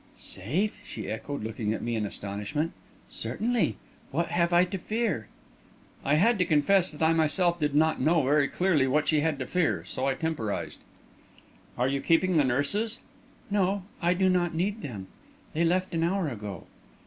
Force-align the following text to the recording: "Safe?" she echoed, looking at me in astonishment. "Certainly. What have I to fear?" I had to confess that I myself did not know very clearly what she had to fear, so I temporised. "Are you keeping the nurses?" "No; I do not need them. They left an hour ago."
"Safe?" 0.17 0.79
she 0.83 1.11
echoed, 1.11 1.43
looking 1.43 1.75
at 1.75 1.83
me 1.83 1.93
in 1.95 2.07
astonishment. 2.07 2.71
"Certainly. 3.07 3.75
What 4.09 4.29
have 4.29 4.51
I 4.51 4.63
to 4.65 4.79
fear?" 4.79 5.27
I 6.03 6.15
had 6.15 6.39
to 6.39 6.43
confess 6.43 6.89
that 6.89 7.03
I 7.03 7.13
myself 7.13 7.59
did 7.59 7.75
not 7.75 8.01
know 8.01 8.23
very 8.23 8.47
clearly 8.47 8.87
what 8.87 9.07
she 9.07 9.19
had 9.19 9.37
to 9.37 9.45
fear, 9.45 9.83
so 9.85 10.07
I 10.07 10.15
temporised. 10.15 10.79
"Are 11.77 11.87
you 11.87 12.01
keeping 12.01 12.37
the 12.37 12.43
nurses?" 12.43 13.01
"No; 13.51 13.83
I 14.01 14.15
do 14.15 14.27
not 14.27 14.55
need 14.55 14.81
them. 14.81 15.05
They 15.53 15.63
left 15.63 15.93
an 15.93 16.01
hour 16.03 16.27
ago." 16.29 16.65